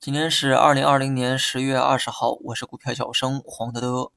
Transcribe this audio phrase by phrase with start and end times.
[0.00, 4.12] 今天是二零二零年十月二十号，我是股票小生黄德德。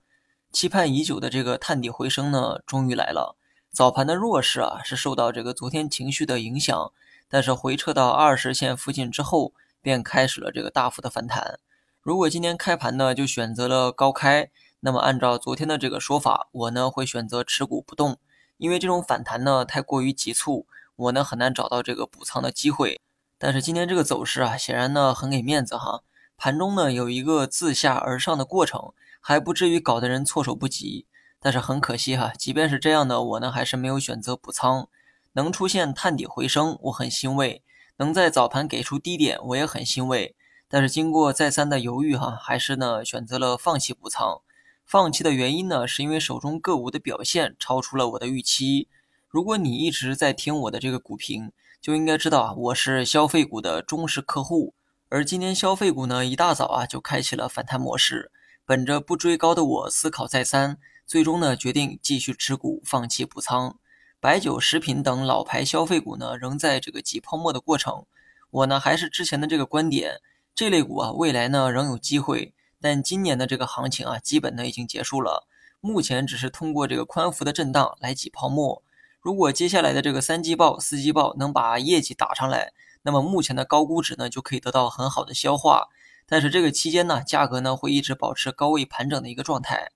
[0.51, 3.35] 期盼已久的这个探底回升呢，终于来了。
[3.71, 6.93] 早盘的弱势啊，是受到这个昨天情绪的影响，
[7.27, 11.59] 但是回撤到二十线附近之后，便开始了这个大幅的反弹。
[11.99, 14.51] 如果今天开盘呢，就选择了高开，
[14.81, 18.19] 那么按照昨天的这个说法，我呢会选择持股不动，
[18.57, 23.01] 因为这种反弹呢太过于急促，我呢很难找到这个补仓的机会。
[23.43, 26.03] 但是今天这个走势啊，显然呢很给面子哈。
[26.37, 31.07] 盘中呢有一个自下而上的过程，还不至于搞得人措手不及。
[31.39, 34.87] 但是很可惜哈，即便是这样的，我呢还是没有选择补仓。
[35.31, 37.63] 能出现探底回升，我很欣慰；
[37.97, 40.35] 能在早盘给出低点，我也很欣慰。
[40.69, 44.41] 但是经过再三的犹豫哈，还是呢选择了放弃补仓。
[44.85, 48.87] 放弃的原因呢，是因为手中个股的表现超出了我的预期。
[49.27, 54.75] 如果你一直在听我的这个股评，就应该知道啊，我是消费股的忠实客户，
[55.09, 58.31] 而今天消费股呢，一大早啊就开启了反弹模式。
[58.67, 63.79] 本着不追高的我思考再三，最终呢决定继续持股，放弃补仓。
[64.19, 68.05] 白酒、食品等老牌消费股呢，仍在这个挤泡沫的过程。
[68.51, 70.21] 我呢还是之前的这个观点，
[70.53, 75.47] 这类股啊未来呢仍有机会，但今年的这个行情啊基本呢已经结束了，
[75.79, 78.83] 目前只是通过这个宽幅的震荡来挤泡沫。
[79.21, 85.89] 如果接下来的这个三季报、四季报能把业绩打上来，那么目前的高估值呢就可以得到很好的消化。
[86.25, 89.91] 但是这个期间呢，价格呢会一直保持高位盘整的一个状态。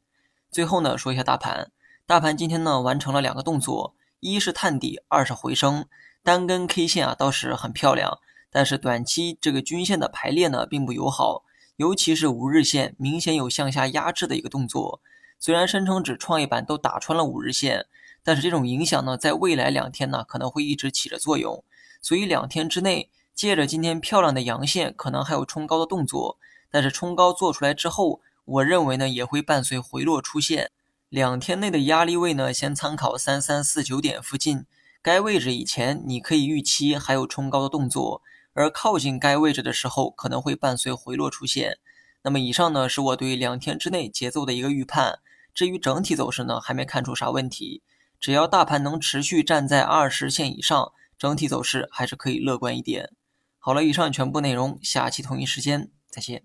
[0.51, 1.71] 最后呢，说一下大盘，
[2.05, 5.87] 大盘今天呢完成了两个动作，一是探底，二是回升。
[6.21, 8.19] 单根 K 线啊倒是很漂亮，
[8.51, 11.43] 但是短期这个均线的排列呢并不友好，
[11.77, 15.01] 尤其是五日线明显有向下压制的一个动作。
[15.45, 17.85] 虽然深成指、创业板都打穿了五日线。
[18.23, 21.63] 但是这种影响呢，在未来两天呢，可能会一直起着作用。
[22.01, 26.39] 所以两天之内，借着今天漂亮的阳线，可能还有冲高的动作。
[26.71, 30.71] 但是冲高做出来之后，我认为呢，也会伴随回落出现。
[31.09, 34.65] 两天内的压力位呢，先参考三三四九点附近，
[35.03, 38.23] 该位置以前你可以预期还有冲高的动作，
[38.53, 41.77] 而靠近该位置的时候，可能会伴随回落出现。
[42.23, 45.19] 那么以上呢，是我对两天之内节奏的一个预判。
[45.55, 47.81] 至于整体走势呢，还没看出啥问题。
[48.19, 53.11] 只要大盘能持续站在二十线以上，整体走势还是可以乐观一点。
[53.57, 56.43] 好了，以上全部内容，下期同一时间再见。